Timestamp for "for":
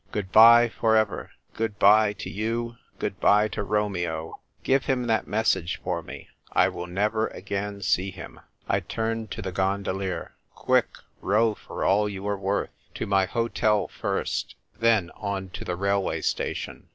0.67-0.95, 5.83-6.01, 11.53-11.85